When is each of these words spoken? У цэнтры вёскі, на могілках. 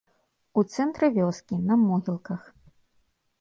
У 0.61 0.61
цэнтры 0.77 1.09
вёскі, 1.17 1.59
на 1.67 1.77
могілках. 1.83 2.49